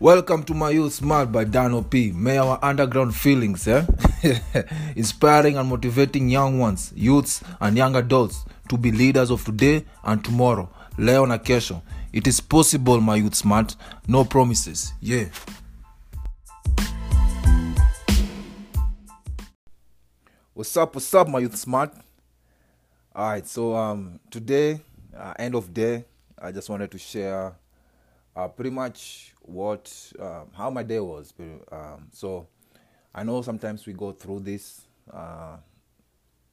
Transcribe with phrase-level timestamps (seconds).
[0.00, 2.10] Welcome to my youth smart by Dano P.
[2.10, 3.84] May our underground feelings, eh?
[4.96, 10.24] inspiring and motivating young ones, youths and young adults to be leaders of today and
[10.24, 10.70] tomorrow.
[10.96, 11.82] Leo na kesho.
[12.14, 13.76] It is possible, my youth smart.
[14.08, 14.94] No promises.
[15.02, 15.26] Yeah.
[20.54, 20.94] What's up?
[20.94, 21.92] What's up, my youth smart?
[23.14, 23.46] All right.
[23.46, 24.80] So um, today,
[25.14, 26.06] uh, end of day,
[26.40, 27.54] I just wanted to share
[28.36, 31.32] uh, pretty much what um, how my day was.
[31.70, 32.46] Um, so
[33.14, 35.56] I know sometimes we go through this uh,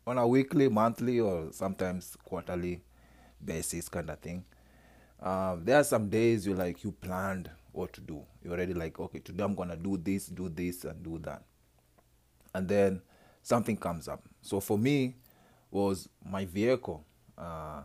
[0.05, 2.81] on a weekly, monthly, or sometimes quarterly
[3.43, 4.43] basis kind of thing.
[5.21, 8.23] Um, there are some days you like you planned what to do.
[8.43, 11.43] You're already like, okay, today I'm gonna do this, do this, and do that,
[12.53, 13.01] and then
[13.43, 14.23] something comes up.
[14.41, 15.15] So for me,
[15.71, 17.05] was my vehicle,
[17.37, 17.81] uh,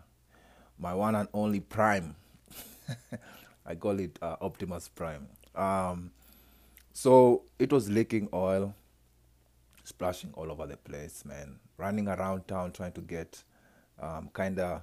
[0.79, 2.15] my one and only Prime.
[3.65, 5.27] I call it uh, Optimus Prime.
[5.55, 6.11] Um,
[6.93, 8.75] so it was leaking oil,
[9.85, 11.59] splashing all over the place, man.
[11.77, 13.43] Running around town trying to get
[14.01, 14.83] um, kind of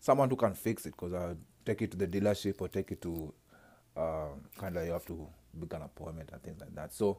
[0.00, 3.02] someone who can fix it because I take it to the dealership or take it
[3.02, 3.32] to
[3.96, 6.92] uh, kind of you have to book an appointment and things like that.
[6.92, 7.18] So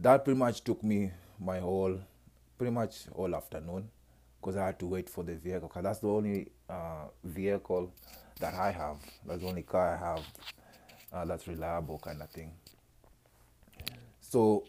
[0.00, 1.98] that pretty much took me my whole,
[2.58, 3.88] pretty much all afternoon
[4.42, 7.92] because I had to wait for the vehicle because that's the only uh, vehicle
[8.40, 8.96] that I have.
[9.24, 10.24] That's the only car I have
[11.12, 12.52] uh, that's reliable, kind of thing.
[14.20, 14.64] So,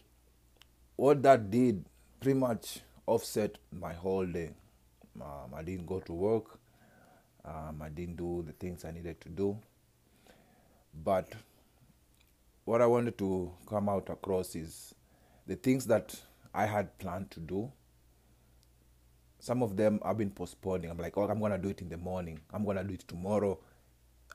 [0.95, 1.85] what that did
[2.19, 4.51] pretty much offset my whole day.
[5.19, 6.59] Um, I didn't go to work.
[7.43, 9.57] Um, I didn't do the things I needed to do.
[11.03, 11.33] But
[12.65, 14.93] what I wanted to come out across is
[15.47, 16.15] the things that
[16.53, 17.71] I had planned to do
[19.43, 20.89] some of them I've been postponing.
[20.89, 22.39] I'm like, oh, I'm gonna do it in the morning.
[22.53, 23.59] I'm gonna do it tomorrow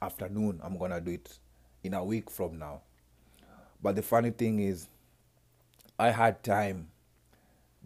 [0.03, 0.61] afternoon.
[0.62, 1.39] I'm gonna do it
[1.83, 2.83] in a week from now.
[3.83, 4.86] But the funny thing is,
[5.98, 6.89] I had time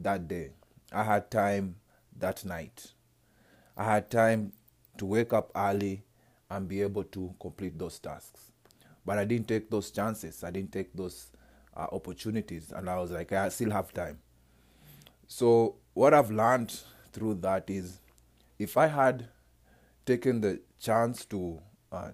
[0.01, 0.51] that day.
[0.91, 1.77] I had time
[2.19, 2.91] that night.
[3.77, 4.53] I had time
[4.99, 6.03] to wake up early
[6.51, 8.51] and be able to complete those tasks.
[9.07, 10.43] But I didn't take those chances.
[10.43, 11.29] I didn't take those
[11.77, 12.73] uh, opportunities.
[12.75, 14.19] And I was like, I still have time.
[15.29, 16.79] So, what I've learned
[17.13, 18.01] through that is
[18.59, 19.29] if I had
[20.07, 22.11] taken the chance to uh,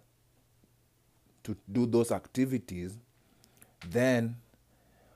[1.44, 2.98] to do those activities,
[3.88, 4.37] then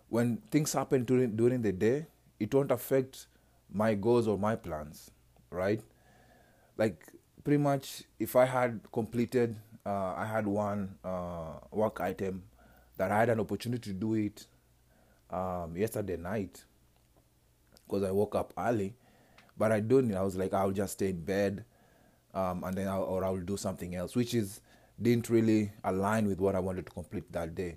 [0.09, 2.07] when things happen during during the day,
[2.39, 3.27] it won't affect
[3.73, 5.11] my goals or my plans,
[5.51, 5.81] right?
[6.77, 7.07] Like
[7.45, 12.45] pretty much, if I had completed, uh, I had one uh, work item
[12.97, 14.47] that I had an opportunity to do it
[15.31, 16.65] um, yesterday night
[17.87, 18.95] because I woke up early
[19.57, 20.15] but I don't.
[20.15, 21.65] I was like, I'll just stay in bed,
[22.35, 24.61] um, and then I'll, or I'll do something else, which is
[25.01, 27.77] didn't really align with what I wanted to complete that day.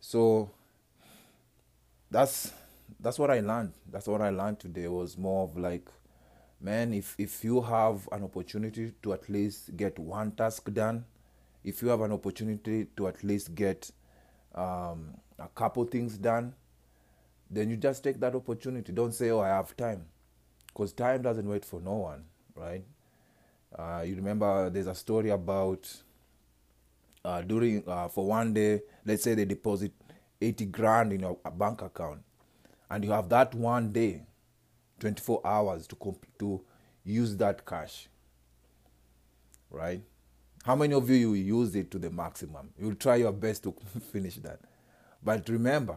[0.00, 0.50] So
[2.10, 2.52] that's
[3.00, 3.72] that's what I learned.
[3.90, 4.88] That's what I learned today.
[4.88, 5.88] Was more of like,
[6.60, 11.04] man, if if you have an opportunity to at least get one task done,
[11.64, 13.90] if you have an opportunity to at least get
[14.54, 16.54] um, a couple things done,
[17.50, 18.92] then you just take that opportunity.
[18.92, 20.06] Don't say, oh, I have time
[20.76, 22.22] because time doesn't wait for no one,
[22.54, 22.84] right?
[23.76, 25.90] Uh, you remember there's a story about
[27.24, 29.92] uh, during uh, for one day, let's say they deposit
[30.38, 32.20] 80 grand in your bank account,
[32.90, 34.26] and you have that one day,
[35.00, 36.62] 24 hours to comp- to
[37.04, 38.08] use that cash,
[39.70, 40.02] right?
[40.62, 42.68] How many of you you use it to the maximum?
[42.78, 43.74] You'll try your best to
[44.12, 44.60] finish that,
[45.24, 45.96] but remember,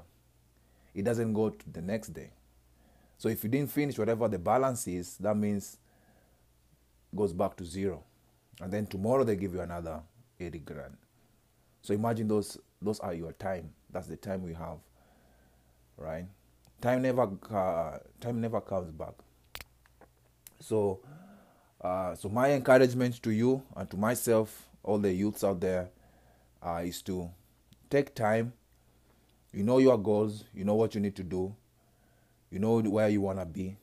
[0.96, 2.32] it doesn't go to the next day
[3.20, 5.78] so if you didn't finish whatever the balance is, that means
[7.14, 8.02] goes back to zero.
[8.62, 10.02] And then tomorrow they give you another
[10.40, 10.98] 80 grand.
[11.82, 13.72] So imagine those those are your time.
[13.92, 14.78] That's the time we have.
[15.98, 16.26] Right?
[16.80, 19.16] Time never uh, time never comes back.
[20.62, 21.02] So
[21.82, 25.90] uh, so my encouragement to you and to myself, all the youths out there,
[26.64, 27.30] uh, is to
[27.90, 28.54] take time.
[29.52, 30.46] You know your goals.
[30.54, 31.54] You know what you need to do
[32.52, 33.78] you know where you want to be.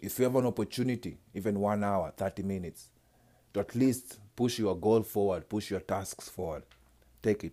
[0.00, 2.88] If you have an opportunity, even one hour, 30 minutes,
[3.52, 6.62] to at least push your goal forward, push your tasks forward,
[7.22, 7.52] take it.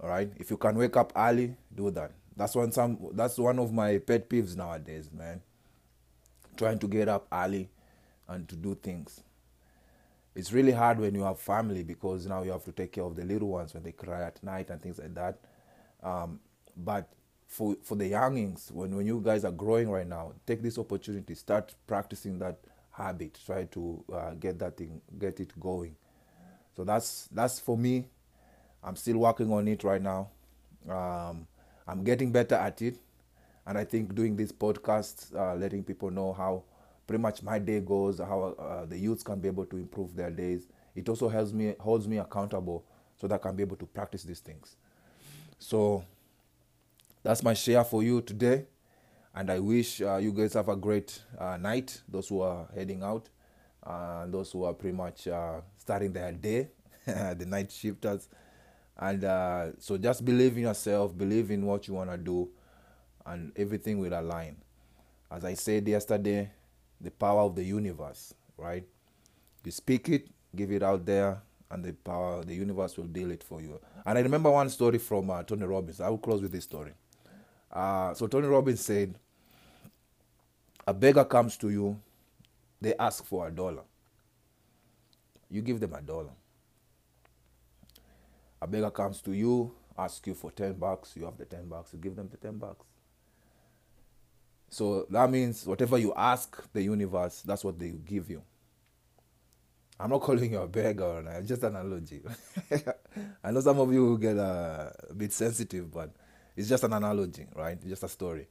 [0.00, 0.30] All right.
[0.36, 2.12] If you can wake up early, do that.
[2.36, 2.98] That's one some.
[3.12, 5.40] That's one of my pet peeves nowadays, man.
[6.56, 7.68] Trying to get up early
[8.28, 9.22] and to do things.
[10.34, 13.16] It's really hard when you have family because now you have to take care of
[13.16, 15.38] the little ones when they cry at night and things like that.
[16.02, 16.40] Um,
[16.76, 17.08] but
[17.52, 21.34] for for the youngings when when you guys are growing right now take this opportunity
[21.34, 22.58] start practicing that
[22.90, 25.94] habit try to uh, get that thing get it going
[26.76, 28.06] so that's that's for me
[28.82, 30.30] I'm still working on it right now.
[30.88, 31.46] Um,
[31.86, 32.98] I'm getting better at it,
[33.66, 36.64] and I think doing this podcast, uh, letting people know how
[37.06, 40.30] pretty much my day goes, how uh, the youths can be able to improve their
[40.30, 40.66] days.
[40.96, 42.84] It also helps me holds me accountable
[43.20, 44.76] so that I can be able to practice these things.
[45.58, 46.04] So
[47.22, 48.64] that's my share for you today,
[49.34, 52.00] and I wish uh, you guys have a great uh, night.
[52.08, 53.28] Those who are heading out,
[53.82, 56.68] uh, those who are pretty much uh, starting their day,
[57.06, 58.28] the night shifters,
[58.98, 62.48] and uh, so just believe in yourself, believe in what you want to do,
[63.26, 64.56] and everything will align.
[65.30, 66.50] As I said yesterday,
[67.00, 68.84] the power of the universe, right?
[69.64, 71.40] You speak it, give it out there,
[71.70, 73.80] and the power, the universe will deal it for you.
[74.04, 76.00] And I remember one story from uh, Tony Robbins.
[76.00, 76.92] I will close with this story.
[77.72, 79.18] Uh, so Tony Robbins said,
[80.86, 81.98] a beggar comes to you,
[82.80, 83.84] they ask for a dollar.
[85.48, 86.32] You give them a dollar.
[88.60, 91.92] A beggar comes to you, asks you for 10 bucks, you have the 10 bucks,
[91.92, 92.84] you give them the 10 bucks.
[94.68, 98.42] So that means whatever you ask the universe, that's what they give you.
[100.00, 102.22] I'm not calling you a beggar, it's just an analogy.
[103.44, 106.10] I know some of you will get a bit sensitive, but
[106.56, 107.78] it's just an analogy, right?
[107.80, 108.48] It's just a story.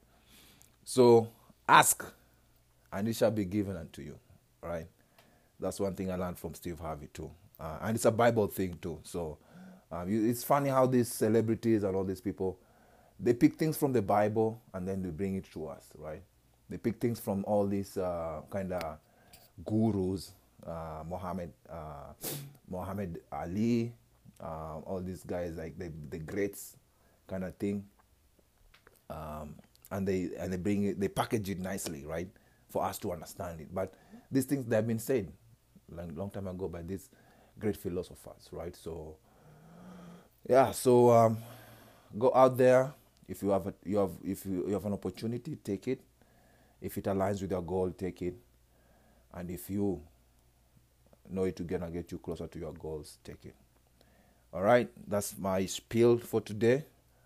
[0.83, 1.27] So
[1.67, 2.05] ask,
[2.91, 4.17] and it shall be given unto you,
[4.61, 4.87] right?
[5.59, 8.77] That's one thing I learned from Steve Harvey too, uh, and it's a Bible thing
[8.81, 8.99] too.
[9.03, 9.37] So
[9.91, 12.59] um, it's funny how these celebrities and all these people
[13.19, 16.23] they pick things from the Bible and then they bring it to us, right?
[16.69, 18.97] They pick things from all these uh, kind of
[19.65, 20.31] gurus,
[20.65, 22.13] uh, Muhammad, uh,
[22.69, 23.93] Muhammad Ali,
[24.41, 26.77] uh, all these guys like the the greats,
[27.27, 27.85] kind of thing.
[29.09, 29.55] Um,
[29.91, 32.29] and they and they bring it, they package it nicely, right,
[32.69, 33.73] for us to understand it.
[33.73, 33.93] But
[34.31, 35.31] these things they have been said
[35.91, 37.09] long long time ago by these
[37.59, 38.75] great philosophers, right?
[38.75, 39.17] So
[40.47, 41.37] yeah, so um,
[42.17, 42.93] go out there
[43.27, 46.01] if you have a, you have if you, you have an opportunity, take it.
[46.81, 48.35] If it aligns with your goal, take it.
[49.33, 50.01] And if you
[51.29, 53.55] know it to gonna get you closer to your goals, take it.
[54.53, 56.83] All right, that's my spiel for today.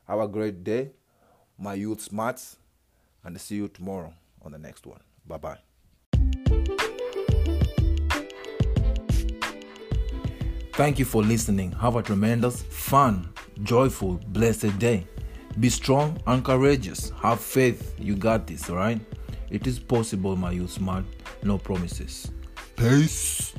[0.07, 0.91] Have a great day,
[1.57, 2.57] my youth smarts,
[3.23, 4.13] and see you tomorrow
[4.43, 4.99] on the next one.
[5.27, 5.57] Bye bye.
[10.73, 11.71] Thank you for listening.
[11.71, 13.29] Have a tremendous, fun,
[13.63, 15.07] joyful, blessed day.
[15.59, 17.11] Be strong and courageous.
[17.21, 17.95] Have faith.
[17.97, 18.99] You got this, alright?
[19.49, 21.05] It is possible, my youth smart.
[21.43, 22.29] No promises.
[22.75, 23.53] Peace.